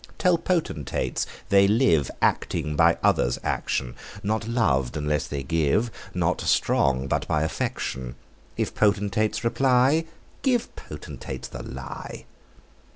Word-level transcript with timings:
Tell 0.17 0.39
potentates, 0.39 1.27
they 1.49 1.67
live 1.67 2.09
Acting, 2.23 2.75
by 2.75 2.97
others' 3.03 3.37
action; 3.43 3.93
Not 4.23 4.47
lov'd 4.47 4.97
unless 4.97 5.27
they 5.27 5.43
give; 5.43 5.91
Not 6.15 6.41
strong, 6.41 7.07
but 7.07 7.27
by 7.27 7.43
affection. 7.43 8.15
If 8.57 8.73
potentates 8.73 9.43
reply, 9.43 10.05
Give 10.41 10.75
potentates 10.75 11.49
the 11.49 11.61
lie. 11.61 12.25